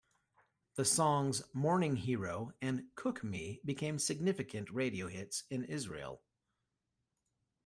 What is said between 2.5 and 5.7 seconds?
and "Cook Me" became significant radio hits in